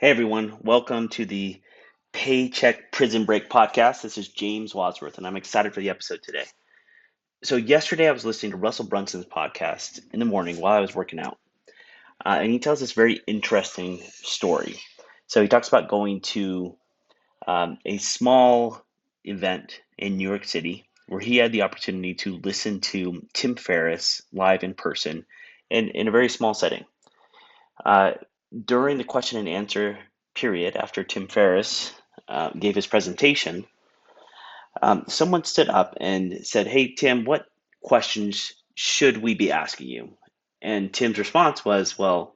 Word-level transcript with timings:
Hey 0.00 0.08
everyone, 0.08 0.56
welcome 0.62 1.08
to 1.10 1.26
the 1.26 1.60
Paycheck 2.14 2.90
Prison 2.90 3.26
Break 3.26 3.50
podcast. 3.50 4.00
This 4.00 4.16
is 4.16 4.28
James 4.28 4.74
Wadsworth, 4.74 5.18
and 5.18 5.26
I'm 5.26 5.36
excited 5.36 5.74
for 5.74 5.80
the 5.80 5.90
episode 5.90 6.22
today. 6.22 6.44
So, 7.42 7.56
yesterday 7.56 8.08
I 8.08 8.12
was 8.12 8.24
listening 8.24 8.52
to 8.52 8.56
Russell 8.56 8.86
Brunson's 8.86 9.26
podcast 9.26 10.00
in 10.14 10.18
the 10.18 10.24
morning 10.24 10.58
while 10.58 10.72
I 10.72 10.80
was 10.80 10.94
working 10.94 11.20
out, 11.20 11.36
uh, 12.24 12.38
and 12.40 12.50
he 12.50 12.58
tells 12.58 12.80
this 12.80 12.92
very 12.92 13.20
interesting 13.26 14.00
story. 14.22 14.80
So, 15.26 15.42
he 15.42 15.48
talks 15.48 15.68
about 15.68 15.90
going 15.90 16.22
to 16.32 16.78
um, 17.46 17.76
a 17.84 17.98
small 17.98 18.82
event 19.24 19.82
in 19.98 20.16
New 20.16 20.26
York 20.26 20.46
City 20.46 20.88
where 21.08 21.20
he 21.20 21.36
had 21.36 21.52
the 21.52 21.60
opportunity 21.60 22.14
to 22.14 22.38
listen 22.38 22.80
to 22.80 23.20
Tim 23.34 23.54
Ferriss 23.54 24.22
live 24.32 24.64
in 24.64 24.72
person 24.72 25.26
in, 25.68 25.90
in 25.90 26.08
a 26.08 26.10
very 26.10 26.30
small 26.30 26.54
setting. 26.54 26.86
Uh, 27.84 28.12
during 28.64 28.98
the 28.98 29.04
question 29.04 29.38
and 29.38 29.48
answer 29.48 29.98
period, 30.34 30.76
after 30.76 31.04
Tim 31.04 31.28
Ferriss 31.28 31.92
uh, 32.28 32.50
gave 32.50 32.74
his 32.74 32.86
presentation, 32.86 33.66
um, 34.82 35.04
someone 35.08 35.44
stood 35.44 35.68
up 35.68 35.96
and 36.00 36.46
said, 36.46 36.66
Hey, 36.66 36.94
Tim, 36.94 37.24
what 37.24 37.46
questions 37.82 38.52
should 38.74 39.18
we 39.18 39.34
be 39.34 39.52
asking 39.52 39.88
you? 39.88 40.16
And 40.62 40.92
Tim's 40.92 41.18
response 41.18 41.64
was, 41.64 41.98
Well, 41.98 42.34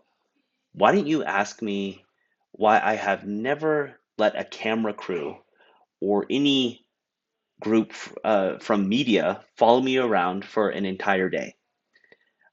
why 0.73 0.93
don't 0.93 1.07
you 1.07 1.25
ask 1.25 1.63
me 1.63 2.05
why 2.53 2.81
I 2.83 2.95
have 2.95 3.27
never 3.27 3.99
let 4.19 4.39
a 4.39 4.45
camera 4.45 4.95
crew 4.95 5.37
or 6.01 6.27
any 6.31 6.85
group 7.61 7.93
uh, 8.25 8.59
from 8.59 8.89
media 8.89 9.45
follow 9.57 9.81
me 9.81 9.99
around 9.99 10.45
for 10.45 10.71
an 10.71 10.85
entire 10.85 11.29
day? 11.29 11.55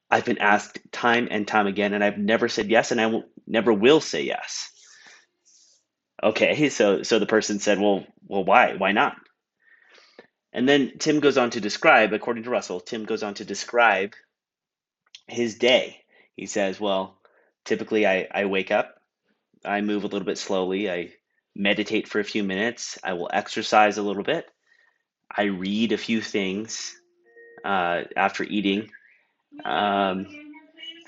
I've 0.10 0.26
been 0.26 0.40
asked 0.40 0.80
time 0.92 1.30
and 1.32 1.48
time 1.48 1.68
again, 1.68 1.94
and 1.94 2.04
I've 2.04 2.18
never 2.18 2.50
said 2.50 2.70
yes, 2.70 2.92
and 2.92 3.00
I 3.00 3.08
will, 3.08 3.24
never 3.52 3.74
will 3.74 4.02
say 4.02 4.24
yes. 4.24 4.72
Okay, 6.24 6.70
so 6.70 7.04
so 7.04 7.20
the 7.20 7.26
person 7.26 7.60
said, 7.60 7.80
"Well, 7.80 8.06
well, 8.28 8.44
why? 8.44 8.76
Why 8.76 8.94
not?" 8.94 9.18
And 10.54 10.68
then 10.68 10.94
Tim 11.00 11.20
goes 11.20 11.38
on 11.38 11.52
to 11.52 11.62
describe, 11.62 12.14
according 12.14 12.44
to 12.44 12.50
Russell, 12.50 12.80
Tim 12.80 13.06
goes 13.06 13.24
on 13.24 13.36
to 13.36 13.46
describe 13.46 14.14
his 15.28 15.56
day. 15.56 16.04
He 16.36 16.46
says, 16.46 16.80
"Well, 16.80 17.20
typically 17.66 18.08
I, 18.08 18.28
I 18.32 18.46
wake 18.46 18.72
up, 18.72 19.02
I 19.66 19.82
move 19.82 20.04
a 20.04 20.08
little 20.08 20.26
bit 20.26 20.38
slowly, 20.38 20.90
I 20.90 21.12
meditate 21.56 22.08
for 22.08 22.20
a 22.20 22.24
few 22.24 22.44
minutes, 22.44 22.98
I 23.04 23.14
will 23.14 23.30
exercise 23.34 23.98
a 23.98 24.04
little 24.04 24.24
bit, 24.24 24.46
I 25.36 25.44
read 25.44 25.92
a 25.92 25.98
few 25.98 26.22
things 26.22 26.96
uh, 27.66 28.04
after 28.16 28.44
eating." 28.44 28.90
um, 29.66 30.28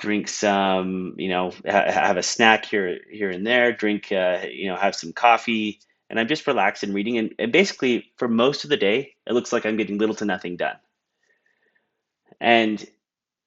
drink 0.03 0.27
some, 0.27 1.15
you 1.17 1.29
know, 1.29 1.51
ha- 1.65 1.89
have 1.89 2.17
a 2.17 2.23
snack 2.23 2.65
here 2.65 2.99
here 3.09 3.29
and 3.29 3.47
there, 3.47 3.71
drink, 3.71 4.11
uh, 4.11 4.41
you 4.51 4.67
know, 4.67 4.75
have 4.75 4.95
some 4.95 5.13
coffee, 5.13 5.79
and 6.09 6.19
I'm 6.19 6.27
just 6.27 6.45
relaxed 6.45 6.83
and 6.83 6.93
reading. 6.93 7.17
And, 7.17 7.33
and 7.39 7.53
basically, 7.53 8.11
for 8.17 8.27
most 8.27 8.65
of 8.65 8.69
the 8.69 8.75
day, 8.75 9.15
it 9.25 9.31
looks 9.31 9.53
like 9.53 9.65
I'm 9.65 9.77
getting 9.77 9.97
little 9.97 10.15
to 10.15 10.25
nothing 10.25 10.57
done. 10.57 10.75
And 12.41 12.85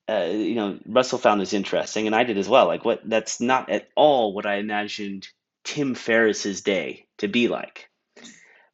uh, 0.09 0.31
you 0.31 0.55
know, 0.55 0.79
Russell 0.87 1.19
found 1.19 1.43
this 1.43 1.53
interesting, 1.53 2.07
and 2.07 2.17
I 2.17 2.25
did 2.25 2.39
as 2.39 2.49
well. 2.49 2.67
Like, 2.67 2.87
what? 2.87 3.03
That's 3.05 3.39
not 3.39 3.69
at 3.69 3.89
all 3.95 4.33
what 4.33 4.47
I 4.47 4.55
imagined 4.55 5.29
Tim 5.63 5.95
Ferriss's 5.95 6.63
day 6.63 7.07
to 7.19 7.29
be 7.29 7.49
like. 7.49 7.91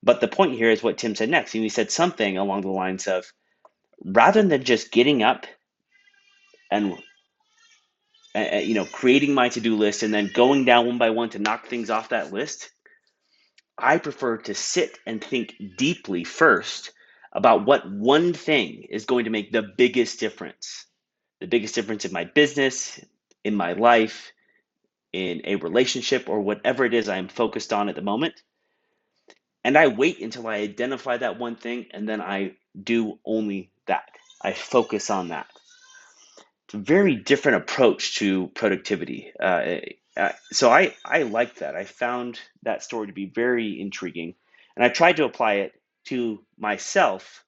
But 0.05 0.21
the 0.21 0.29
point 0.29 0.55
here 0.55 0.71
is 0.71 0.85
what 0.85 0.99
Tim 0.99 1.17
said 1.17 1.31
next. 1.31 1.55
And 1.55 1.65
he 1.65 1.69
said 1.69 1.91
something 1.91 2.39
along 2.39 2.61
the 2.61 2.71
lines 2.71 3.09
of, 3.09 3.33
rather 4.05 4.41
than 4.41 4.63
just 4.63 4.93
getting 4.93 5.25
up 5.25 5.47
and 6.71 6.97
uh, 8.37 8.59
you 8.59 8.75
know 8.75 8.87
creating 8.87 9.35
my 9.35 9.49
to-do 9.49 9.77
list 9.77 10.03
and 10.03 10.15
then 10.15 10.31
going 10.35 10.65
down 10.65 10.87
one 10.87 10.99
by 10.99 11.11
one 11.11 11.31
to 11.31 11.39
knock 11.39 11.67
things 11.67 11.91
off 11.91 12.11
that 12.11 12.33
list 12.33 12.71
i 13.79 13.99
prefer 13.99 14.39
to 14.39 14.55
sit 14.55 14.99
and 15.07 15.23
think 15.23 15.55
deeply 15.79 16.25
first 16.25 16.93
about 17.33 17.67
what 17.67 17.91
one 17.91 18.33
thing 18.33 18.85
is 18.91 19.07
going 19.07 19.25
to 19.25 19.31
make 19.31 19.53
the 19.53 19.63
biggest 19.63 20.21
difference. 20.21 20.87
The 21.41 21.47
biggest 21.47 21.75
difference 21.75 22.05
in 22.05 22.13
my 22.13 22.25
business 22.25 23.01
in 23.45 23.55
my 23.57 23.73
life 23.73 24.33
in 25.13 25.43
a 25.45 25.57
relationship 25.57 26.29
or 26.29 26.41
whatever 26.41 26.85
it 26.85 26.95
is 26.95 27.09
i'm 27.09 27.29
focused 27.29 27.73
on 27.73 27.89
at 27.89 27.97
the 27.97 28.03
moment. 28.03 28.35
And 29.65 29.79
i 29.79 29.89
wait 29.89 30.21
until 30.21 30.47
i 30.49 30.57
identify 30.57 31.17
that 31.19 31.39
one 31.39 31.57
thing 31.57 31.87
and 31.93 32.09
then 32.09 32.21
i 32.21 32.55
do 32.83 33.19
only 33.25 33.73
that. 33.87 34.09
I 34.43 34.53
focus 34.55 35.11
on 35.11 35.29
that 35.29 35.47
very 36.73 37.17
different 37.17 37.63
approach 37.63 38.17
to 38.17 38.49
productivity. 38.49 39.33
Uh, 39.39 39.77
uh, 40.17 40.33
so 40.51 40.71
I, 40.71 40.95
I 41.05 41.23
like 41.23 41.57
that. 41.57 41.75
I 41.75 41.85
found 41.85 42.39
that 42.63 42.83
story 42.83 43.07
to 43.07 43.13
be 43.13 43.27
very 43.27 43.81
intriguing. 43.81 44.35
And 44.77 44.85
I 44.85 44.89
tried 44.89 45.17
to 45.17 45.25
apply 45.25 45.55
it 45.55 45.73
to 46.07 46.43
myself 46.59 47.45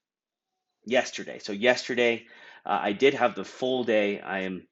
yesterday. 0.84 1.38
So, 1.38 1.52
yesterday, 1.52 2.26
uh, 2.64 2.78
I 2.82 2.92
did 2.92 3.14
have 3.14 3.34
the 3.34 3.44
full 3.44 3.84
day. 3.84 4.20
I 4.20 4.40
am 4.40 4.66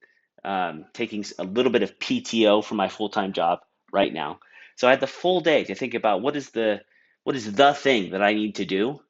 um, 0.44 0.84
taking 0.92 1.24
a 1.38 1.44
little 1.44 1.72
bit 1.72 1.82
of 1.82 1.98
PTO 1.98 2.64
for 2.64 2.74
my 2.74 2.88
full 2.88 3.08
time 3.08 3.32
job 3.32 3.60
right 3.92 4.12
now. 4.12 4.40
So, 4.76 4.86
I 4.86 4.90
had 4.90 5.00
the 5.00 5.06
full 5.06 5.40
day 5.40 5.64
to 5.64 5.74
think 5.74 5.94
about 5.94 6.22
what 6.22 6.36
is 6.36 6.50
the 6.50 6.82
what 7.24 7.36
is 7.36 7.52
the 7.52 7.72
thing 7.72 8.10
that 8.10 8.22
I 8.22 8.34
need 8.34 8.56
to 8.56 8.64
do 8.64 9.00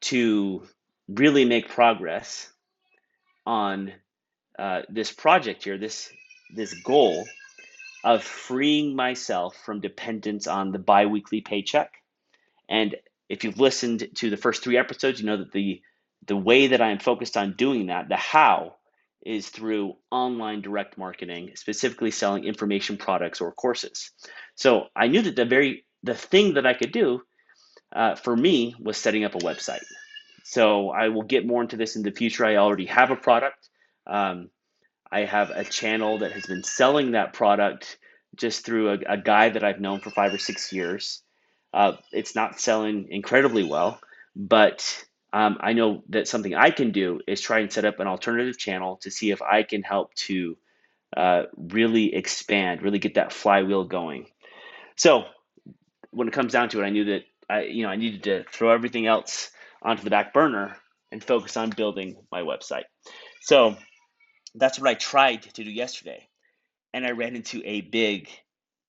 to 0.00 0.66
really 1.08 1.44
make 1.44 1.68
progress 1.68 2.52
on 3.46 3.92
uh, 4.58 4.82
this 4.88 5.12
project 5.12 5.64
here, 5.64 5.78
this 5.78 6.10
this 6.54 6.74
goal 6.74 7.26
of 8.04 8.22
freeing 8.22 8.96
myself 8.96 9.56
from 9.64 9.80
dependence 9.80 10.46
on 10.46 10.72
the 10.72 10.78
biweekly 10.78 11.40
paycheck. 11.40 11.92
And 12.68 12.96
if 13.28 13.44
you've 13.44 13.60
listened 13.60 14.08
to 14.16 14.30
the 14.30 14.36
first 14.36 14.62
three 14.62 14.78
episodes, 14.78 15.20
you 15.20 15.26
know 15.26 15.38
that 15.38 15.52
the 15.52 15.82
the 16.26 16.36
way 16.36 16.68
that 16.68 16.80
I 16.80 16.90
am 16.90 16.98
focused 16.98 17.36
on 17.36 17.54
doing 17.54 17.86
that, 17.86 18.08
the 18.08 18.16
how, 18.16 18.74
is 19.24 19.48
through 19.48 19.94
online 20.10 20.60
direct 20.60 20.98
marketing, 20.98 21.52
specifically 21.54 22.10
selling 22.10 22.44
information 22.44 22.96
products 22.96 23.40
or 23.40 23.52
courses. 23.52 24.10
So 24.54 24.86
I 24.94 25.08
knew 25.08 25.22
that 25.22 25.36
the 25.36 25.44
very 25.44 25.84
the 26.02 26.14
thing 26.14 26.54
that 26.54 26.66
I 26.66 26.74
could 26.74 26.92
do 26.92 27.22
uh, 27.94 28.14
for 28.14 28.36
me 28.36 28.74
was 28.78 28.96
setting 28.96 29.24
up 29.24 29.34
a 29.34 29.38
website. 29.38 29.84
So 30.44 30.90
I 30.90 31.08
will 31.08 31.22
get 31.22 31.46
more 31.46 31.60
into 31.60 31.76
this 31.76 31.96
in 31.96 32.02
the 32.02 32.10
future. 32.10 32.44
I 32.44 32.56
already 32.56 32.86
have 32.86 33.10
a 33.10 33.16
product. 33.16 33.67
Um, 34.08 34.50
I 35.10 35.20
have 35.20 35.50
a 35.50 35.64
channel 35.64 36.18
that 36.18 36.32
has 36.32 36.46
been 36.46 36.64
selling 36.64 37.12
that 37.12 37.32
product 37.32 37.98
just 38.34 38.64
through 38.64 38.90
a, 38.90 38.98
a 39.14 39.16
guy 39.16 39.48
that 39.48 39.64
I've 39.64 39.80
known 39.80 40.00
for 40.00 40.10
five 40.10 40.34
or 40.34 40.38
six 40.38 40.72
years. 40.72 41.22
Uh, 41.72 41.92
it's 42.12 42.34
not 42.34 42.60
selling 42.60 43.08
incredibly 43.10 43.64
well, 43.64 44.00
but 44.34 45.04
um, 45.32 45.58
I 45.60 45.72
know 45.72 46.02
that 46.10 46.28
something 46.28 46.54
I 46.54 46.70
can 46.70 46.92
do 46.92 47.20
is 47.26 47.40
try 47.40 47.60
and 47.60 47.72
set 47.72 47.84
up 47.84 48.00
an 48.00 48.06
alternative 48.06 48.58
channel 48.58 48.96
to 49.02 49.10
see 49.10 49.30
if 49.30 49.42
I 49.42 49.62
can 49.62 49.82
help 49.82 50.14
to 50.14 50.56
uh, 51.16 51.42
really 51.56 52.14
expand, 52.14 52.82
really 52.82 52.98
get 52.98 53.14
that 53.14 53.32
flywheel 53.32 53.84
going. 53.84 54.26
So 54.96 55.24
when 56.10 56.28
it 56.28 56.34
comes 56.34 56.52
down 56.52 56.70
to 56.70 56.82
it, 56.82 56.86
I 56.86 56.90
knew 56.90 57.04
that 57.06 57.22
I, 57.48 57.62
you 57.62 57.82
know, 57.82 57.90
I 57.90 57.96
needed 57.96 58.24
to 58.24 58.44
throw 58.50 58.70
everything 58.70 59.06
else 59.06 59.50
onto 59.82 60.02
the 60.02 60.10
back 60.10 60.32
burner 60.32 60.76
and 61.10 61.22
focus 61.22 61.56
on 61.56 61.70
building 61.70 62.16
my 62.30 62.42
website. 62.42 62.84
So 63.40 63.76
that's 64.58 64.78
what 64.78 64.88
I 64.88 64.94
tried 64.94 65.42
to 65.42 65.64
do 65.64 65.70
yesterday, 65.70 66.28
and 66.92 67.06
I 67.06 67.10
ran 67.12 67.36
into 67.36 67.62
a 67.64 67.80
big, 67.80 68.28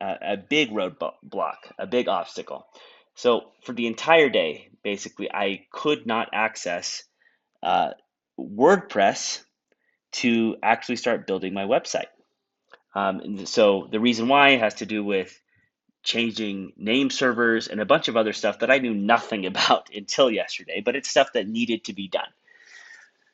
uh, 0.01 0.15
a 0.21 0.37
big 0.37 0.71
roadblock, 0.71 1.57
a 1.77 1.87
big 1.87 2.07
obstacle. 2.07 2.65
So 3.15 3.51
for 3.63 3.73
the 3.73 3.87
entire 3.87 4.29
day, 4.29 4.69
basically, 4.83 5.29
I 5.31 5.65
could 5.71 6.05
not 6.05 6.29
access 6.33 7.03
uh, 7.61 7.91
WordPress 8.39 9.43
to 10.11 10.55
actually 10.63 10.95
start 10.95 11.27
building 11.27 11.53
my 11.53 11.65
website. 11.65 12.07
Um, 12.95 13.45
so 13.45 13.87
the 13.91 13.99
reason 13.99 14.27
why 14.27 14.51
has 14.51 14.75
to 14.75 14.85
do 14.85 15.03
with 15.03 15.39
changing 16.01 16.73
name 16.77 17.09
servers 17.09 17.67
and 17.67 17.79
a 17.81 17.85
bunch 17.85 18.07
of 18.07 18.17
other 18.17 18.33
stuff 18.33 18.59
that 18.59 18.71
I 18.71 18.79
knew 18.79 18.93
nothing 18.93 19.45
about 19.45 19.89
until 19.93 20.31
yesterday, 20.31 20.81
but 20.83 20.95
it's 20.95 21.09
stuff 21.09 21.33
that 21.33 21.47
needed 21.47 21.85
to 21.85 21.93
be 21.93 22.07
done. 22.07 22.29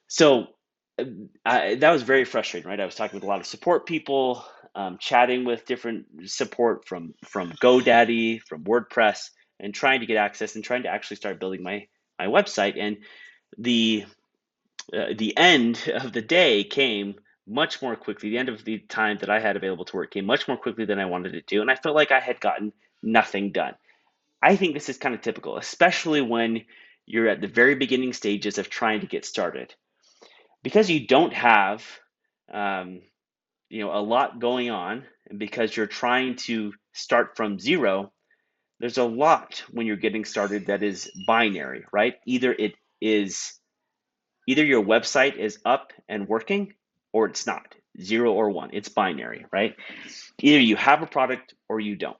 So 0.07 0.47
I, 1.45 1.75
that 1.75 1.91
was 1.91 2.03
very 2.03 2.25
frustrating, 2.25 2.69
right? 2.69 2.79
I 2.79 2.85
was 2.85 2.95
talking 2.95 3.17
with 3.17 3.23
a 3.23 3.27
lot 3.27 3.39
of 3.39 3.45
support 3.45 3.85
people, 3.85 4.45
um, 4.75 4.97
chatting 4.99 5.45
with 5.45 5.65
different 5.65 6.29
support 6.29 6.87
from 6.87 7.13
from 7.25 7.51
GoDaddy, 7.51 8.41
from 8.41 8.63
WordPress, 8.63 9.29
and 9.59 9.73
trying 9.73 9.99
to 9.99 10.05
get 10.05 10.17
access 10.17 10.55
and 10.55 10.63
trying 10.63 10.83
to 10.83 10.89
actually 10.89 11.17
start 11.17 11.39
building 11.39 11.63
my 11.63 11.87
my 12.17 12.27
website. 12.27 12.79
And 12.79 12.97
the 13.57 14.05
uh, 14.93 15.13
the 15.17 15.35
end 15.37 15.91
of 15.93 16.13
the 16.13 16.21
day 16.21 16.63
came 16.63 17.15
much 17.47 17.81
more 17.81 17.95
quickly. 17.95 18.29
The 18.29 18.37
end 18.37 18.49
of 18.49 18.63
the 18.63 18.79
time 18.79 19.17
that 19.19 19.29
I 19.29 19.39
had 19.39 19.55
available 19.55 19.85
to 19.85 19.97
work 19.97 20.11
came 20.11 20.25
much 20.25 20.47
more 20.47 20.57
quickly 20.57 20.85
than 20.85 20.99
I 20.99 21.05
wanted 21.05 21.35
it 21.35 21.47
to, 21.47 21.61
and 21.61 21.69
I 21.69 21.75
felt 21.75 21.95
like 21.95 22.11
I 22.11 22.19
had 22.19 22.39
gotten 22.39 22.71
nothing 23.03 23.51
done. 23.51 23.75
I 24.41 24.55
think 24.55 24.73
this 24.73 24.89
is 24.89 24.97
kind 24.97 25.15
of 25.15 25.21
typical, 25.21 25.57
especially 25.57 26.21
when 26.21 26.65
you're 27.05 27.27
at 27.27 27.41
the 27.41 27.47
very 27.47 27.75
beginning 27.75 28.13
stages 28.13 28.57
of 28.57 28.69
trying 28.69 29.01
to 29.01 29.07
get 29.07 29.25
started 29.25 29.73
because 30.65 30.89
you 30.89 31.05
don't 31.05 31.31
have 31.31 31.85
um, 32.51 33.01
you 33.69 33.81
know 33.81 33.95
a 33.95 34.01
lot 34.01 34.39
going 34.39 34.71
on 34.71 35.05
and 35.29 35.37
because 35.37 35.77
you're 35.77 35.85
trying 35.85 36.35
to 36.35 36.73
start 36.91 37.37
from 37.37 37.59
zero, 37.59 38.11
there's 38.79 38.97
a 38.97 39.03
lot 39.03 39.63
when 39.69 39.85
you're 39.85 39.95
getting 39.95 40.25
started 40.25 40.65
that 40.65 40.81
is 40.81 41.11
binary, 41.27 41.85
right? 41.93 42.15
Either 42.25 42.51
it 42.51 42.73
is 42.99 43.53
either 44.47 44.65
your 44.65 44.83
website 44.83 45.37
is 45.37 45.59
up 45.65 45.93
and 46.09 46.27
working 46.27 46.73
or 47.13 47.27
it's 47.27 47.45
not, 47.45 47.75
zero 48.01 48.33
or 48.33 48.49
one. 48.49 48.71
It's 48.73 48.89
binary, 48.89 49.45
right? 49.53 49.75
Either 50.41 50.59
you 50.59 50.75
have 50.77 51.03
a 51.03 51.07
product 51.07 51.53
or 51.69 51.79
you 51.79 51.95
don't. 51.95 52.17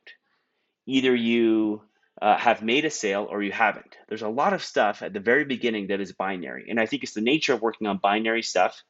Either 0.85 1.15
you 1.15 1.81
uh, 2.21 2.37
have 2.37 2.61
made 2.61 2.85
a 2.85 2.89
sale 2.89 3.27
or 3.29 3.43
you 3.43 3.51
haven't. 3.51 3.97
There's 4.07 4.21
a 4.21 4.29
lot 4.29 4.53
of 4.53 4.63
stuff 4.63 5.01
at 5.01 5.13
the 5.13 5.19
very 5.19 5.45
beginning 5.45 5.87
that 5.87 6.01
is 6.01 6.13
binary. 6.13 6.67
And 6.69 6.79
I 6.79 6.85
think 6.85 7.03
it's 7.03 7.13
the 7.13 7.21
nature 7.21 7.53
of 7.53 7.61
working 7.61 7.87
on 7.87 7.97
binary 7.97 8.41
stuff 8.41 8.81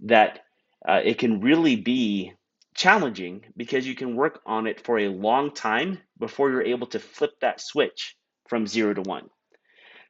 that 0.00 0.40
uh, 0.86 1.00
it 1.04 1.18
can 1.18 1.40
really 1.40 1.76
be 1.76 2.32
challenging 2.74 3.44
because 3.56 3.86
you 3.86 3.94
can 3.94 4.16
work 4.16 4.40
on 4.46 4.66
it 4.66 4.84
for 4.84 4.98
a 4.98 5.08
long 5.08 5.52
time 5.52 5.98
before 6.18 6.50
you're 6.50 6.62
able 6.62 6.86
to 6.88 6.98
flip 6.98 7.32
that 7.40 7.60
switch 7.60 8.16
from 8.48 8.66
zero 8.66 8.94
to 8.94 9.02
one. 9.02 9.28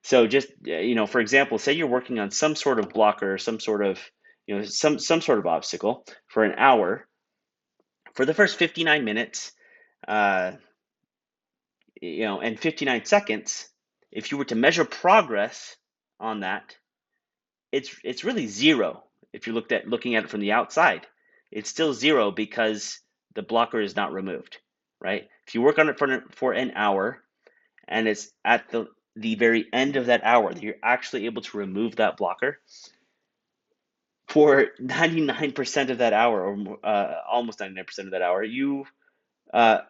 So 0.03 0.27
just 0.27 0.49
uh, 0.67 0.79
you 0.79 0.94
know, 0.94 1.06
for 1.06 1.21
example, 1.21 1.59
say 1.59 1.73
you're 1.73 1.87
working 1.87 2.19
on 2.19 2.31
some 2.31 2.56
sort 2.56 2.79
of 2.79 2.89
blocker, 2.89 3.39
some 3.39 3.61
sort 3.61 3.85
of 3.85 4.00
you 4.47 4.56
know 4.56 4.65
some 4.65 4.99
some 4.99 5.21
sort 5.21 5.39
of 5.39 5.47
obstacle 5.47 6.05
for 6.29 6.44
an 6.44 6.55
hour. 6.56 7.06
For 8.15 8.27
the 8.27 8.35
first 8.35 8.56
59 8.56 9.05
minutes, 9.05 9.53
uh, 10.06 10.53
you 12.03 12.25
know, 12.25 12.41
and 12.41 12.59
59 12.59 13.05
seconds, 13.05 13.69
if 14.11 14.31
you 14.31 14.39
were 14.39 14.45
to 14.47 14.57
measure 14.57 14.85
progress 14.85 15.77
on 16.19 16.41
that, 16.41 16.77
it's 17.71 17.95
it's 18.05 18.25
really 18.25 18.49
zero. 18.49 19.05
If 19.33 19.47
you 19.47 19.55
looked 19.55 19.73
at 19.73 19.89
looking 19.89 20.17
at 20.17 20.25
it 20.25 20.31
from 20.31 20.41
the 20.41 20.53
outside, 20.53 21.07
it's 21.51 21.71
still 21.71 21.95
zero 21.95 22.31
because 22.31 23.01
the 23.35 23.43
blocker 23.43 23.81
is 23.81 23.97
not 23.97 24.13
removed, 24.13 24.59
right? 25.01 25.29
If 25.47 25.55
you 25.55 25.63
work 25.63 25.79
on 25.79 25.89
it 25.89 25.99
for 25.99 26.25
for 26.33 26.53
an 26.53 26.73
hour, 26.75 27.23
and 27.87 28.09
it's 28.09 28.31
at 28.45 28.69
the 28.71 28.89
the 29.15 29.37
very 29.37 29.67
end 29.73 29.97
of 29.97 30.07
that 30.07 30.25
hour 30.25 30.53
that 30.53 30.63
you're 30.63 30.75
actually 30.83 31.27
able 31.27 31.43
to 31.43 31.59
remove 31.59 31.97
that 31.97 32.17
blocker, 32.17 32.59
for 34.29 34.69
99% 34.81 35.91
of 35.91 35.99
that 35.99 36.13
hour, 36.13 36.43
or 36.43 36.79
uh, 36.83 37.15
almost 37.31 37.61
99% 37.61 37.99
of 37.99 38.11
that 38.11 38.23
hour, 38.23 38.43
you 38.43 38.87
uh, 39.53 39.81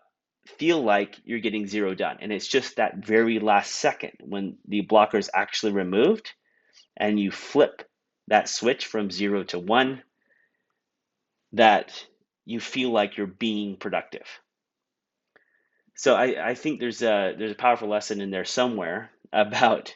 feel 0.47 0.83
like 0.83 1.21
you're 1.25 1.39
getting 1.39 1.67
zero 1.67 1.95
done. 1.95 2.19
And 2.21 2.33
it's 2.33 2.47
just 2.47 2.77
that 2.77 2.97
very 2.97 3.39
last 3.39 3.73
second 3.75 4.13
when 4.21 4.57
the 4.67 4.81
blocker 4.83 5.19
is 5.19 5.31
actually 5.33 5.73
removed 5.73 6.33
and 6.97 7.19
you 7.19 7.31
flip 7.31 7.89
that 8.29 8.49
switch 8.49 8.87
from 8.87 9.11
zero 9.11 9.45
to 9.45 9.59
one 9.59 10.03
that 11.53 12.07
you 12.45 12.61
feel 12.61 12.91
like 12.91 13.17
you're 13.17 13.27
being 13.27 13.77
productive. 13.77 14.27
So 15.95 16.15
I, 16.15 16.51
I 16.51 16.55
think 16.55 16.81
there's 16.81 17.03
a 17.03 17.35
there's 17.39 17.53
a 17.53 17.57
powerful 17.57 17.89
lesson 17.89 18.21
in 18.21 18.31
there 18.31 18.45
somewhere 18.45 19.11
about 19.33 19.95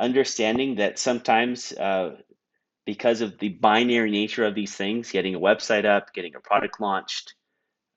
understanding 0.00 0.76
that 0.76 0.98
sometimes 0.98 1.72
uh, 1.72 2.16
because 2.84 3.20
of 3.20 3.38
the 3.38 3.48
binary 3.48 4.10
nature 4.10 4.44
of 4.44 4.54
these 4.54 4.74
things, 4.74 5.12
getting 5.12 5.34
a 5.34 5.40
website 5.40 5.84
up, 5.84 6.12
getting 6.12 6.34
a 6.34 6.40
product 6.40 6.80
launched, 6.80 7.34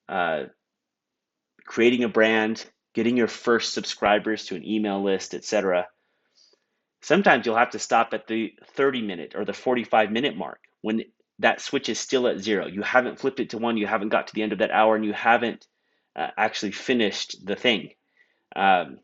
uh, 0.08 0.44
creating 1.66 2.04
a 2.04 2.10
brand, 2.10 2.66
getting 2.94 3.18
your 3.18 3.28
first 3.28 3.74
subscribers 3.74 4.46
to 4.46 4.56
an 4.56 4.66
email 4.66 5.04
list, 5.04 5.34
etc. 5.34 5.88
Sometimes 7.02 7.46
you'll 7.46 7.58
have 7.58 7.72
to 7.72 7.80
stop 7.80 8.14
at 8.14 8.28
the 8.28 8.54
30 8.76 9.02
minute 9.02 9.34
or 9.36 9.46
the 9.46 9.54
45 9.54 10.12
minute 10.12 10.38
mark 10.38 10.60
when 10.82 11.04
that 11.40 11.62
switch 11.62 11.90
is 11.90 12.00
still 12.00 12.28
at 12.28 12.40
zero. 12.40 12.68
You 12.68 12.82
haven't 12.82 13.20
flipped 13.20 13.40
it 13.40 13.50
to 13.52 13.58
one, 13.58 13.78
you 13.78 13.88
haven't 13.88 14.10
got 14.10 14.28
to 14.28 14.34
the 14.34 14.44
end 14.44 14.54
of 14.54 14.60
that 14.60 14.72
hour, 14.72 14.96
and 14.96 15.04
you 15.04 15.14
haven't 15.14 15.68
uh, 16.16 16.28
actually 16.38 16.72
finished 16.72 17.46
the 17.46 17.56
thing. 17.56 17.90
Um, 18.56 19.00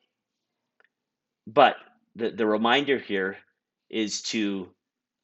but 1.45 1.75
the, 2.15 2.31
the 2.31 2.45
reminder 2.45 2.97
here 2.97 3.37
is 3.89 4.21
to 4.21 4.69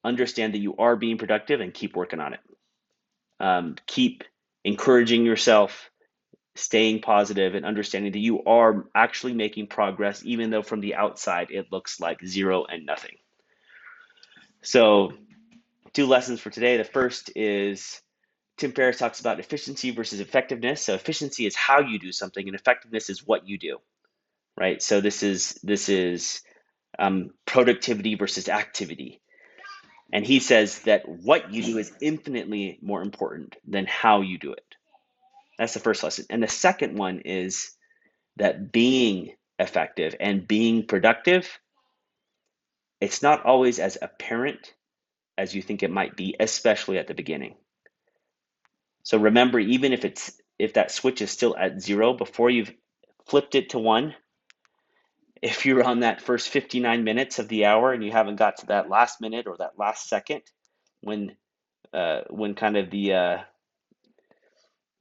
understand 0.03 0.53
that 0.53 0.59
you 0.59 0.75
are 0.77 0.95
being 0.95 1.17
productive 1.17 1.61
and 1.61 1.73
keep 1.73 1.95
working 1.95 2.19
on 2.19 2.33
it. 2.33 2.39
Um, 3.39 3.75
keep 3.85 4.23
encouraging 4.63 5.25
yourself, 5.25 5.89
staying 6.57 7.01
positive, 7.01 7.55
and 7.55 7.65
understanding 7.65 8.11
that 8.11 8.19
you 8.19 8.43
are 8.43 8.85
actually 8.95 9.33
making 9.33 9.67
progress, 9.67 10.23
even 10.25 10.49
though 10.49 10.63
from 10.63 10.81
the 10.81 10.95
outside 10.95 11.51
it 11.51 11.71
looks 11.71 11.99
like 11.99 12.25
zero 12.25 12.65
and 12.65 12.85
nothing. 12.85 13.15
So, 14.61 15.13
two 15.93 16.07
lessons 16.07 16.39
for 16.39 16.49
today. 16.49 16.77
The 16.77 16.83
first 16.83 17.31
is 17.35 18.01
Tim 18.57 18.71
Ferriss 18.71 18.97
talks 18.97 19.19
about 19.19 19.39
efficiency 19.39 19.91
versus 19.91 20.19
effectiveness. 20.19 20.81
So, 20.81 20.93
efficiency 20.93 21.45
is 21.45 21.55
how 21.55 21.79
you 21.81 21.99
do 21.99 22.11
something, 22.11 22.45
and 22.45 22.55
effectiveness 22.55 23.09
is 23.09 23.25
what 23.25 23.47
you 23.47 23.57
do, 23.57 23.77
right? 24.57 24.81
So, 24.81 24.99
this 24.99 25.23
is 25.23 25.59
this 25.63 25.89
is 25.89 26.41
um, 26.99 27.31
productivity 27.45 28.15
versus 28.15 28.49
activity. 28.49 29.21
And 30.11 30.25
he 30.25 30.39
says 30.39 30.79
that 30.79 31.07
what 31.07 31.53
you 31.53 31.63
do 31.63 31.77
is 31.77 31.91
infinitely 32.01 32.79
more 32.81 33.01
important 33.01 33.55
than 33.67 33.85
how 33.85 34.21
you 34.21 34.37
do 34.37 34.53
it. 34.53 34.66
That's 35.57 35.73
the 35.73 35.79
first 35.79 36.03
lesson. 36.03 36.25
And 36.29 36.43
the 36.43 36.47
second 36.47 36.97
one 36.97 37.21
is 37.25 37.71
that 38.37 38.71
being 38.71 39.33
effective 39.59 40.15
and 40.19 40.47
being 40.47 40.85
productive, 40.85 41.59
it's 43.01 43.21
not 43.21 43.45
always 43.45 43.79
as 43.79 43.97
apparent 44.01 44.73
as 45.37 45.53
you 45.55 45.61
think 45.61 45.83
it 45.83 45.91
might 45.91 46.15
be, 46.15 46.35
especially 46.39 46.97
at 46.97 47.07
the 47.07 47.13
beginning. 47.13 47.55
So 49.03 49.17
remember, 49.17 49.59
even 49.59 49.93
if 49.93 50.03
it's 50.03 50.33
if 50.59 50.73
that 50.73 50.91
switch 50.91 51.21
is 51.21 51.31
still 51.31 51.55
at 51.55 51.81
zero 51.81 52.13
before 52.13 52.49
you've 52.49 52.73
flipped 53.27 53.55
it 53.55 53.69
to 53.69 53.79
one, 53.79 54.15
if 55.41 55.65
you're 55.65 55.83
on 55.83 55.99
that 56.01 56.21
first 56.21 56.49
59 56.49 57.03
minutes 57.03 57.39
of 57.39 57.47
the 57.47 57.65
hour 57.65 57.93
and 57.93 58.03
you 58.03 58.11
haven't 58.11 58.37
got 58.37 58.57
to 58.57 58.65
that 58.67 58.89
last 58.89 59.21
minute 59.21 59.47
or 59.47 59.55
that 59.57 59.77
last 59.77 60.09
second 60.09 60.41
when 61.01 61.35
uh, 61.93 62.21
when 62.29 62.55
kind 62.55 62.75
of 62.75 62.89
the 62.89 63.13
uh, 63.13 63.37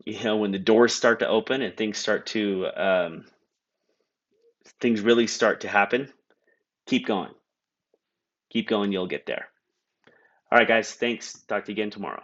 you 0.06 0.22
know 0.24 0.38
when 0.38 0.52
the 0.52 0.58
doors 0.58 0.94
start 0.94 1.18
to 1.20 1.28
open 1.28 1.62
and 1.62 1.76
things 1.76 1.98
start 1.98 2.26
to 2.26 2.66
um, 2.74 3.26
things 4.80 5.02
really 5.02 5.26
start 5.26 5.62
to 5.62 5.68
happen 5.68 6.08
keep 6.86 7.06
going. 7.06 7.32
Keep 8.50 8.68
going 8.68 8.92
you'll 8.92 9.08
get 9.08 9.26
there. 9.26 9.48
All 10.50 10.58
right 10.58 10.68
guys 10.68 10.92
thanks. 10.92 11.34
Talk 11.48 11.64
to 11.66 11.72
you 11.72 11.74
again 11.74 11.90
tomorrow 11.90 12.22